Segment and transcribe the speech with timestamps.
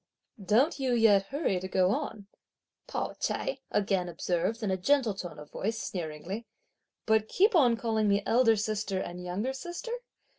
[0.43, 2.25] "Don't you yet hurry to go on,"
[2.87, 6.47] Pao ch'ai again observed in a gentle tone of voice sneeringly,
[7.05, 9.91] "but keep on calling me elder sister and younger sister?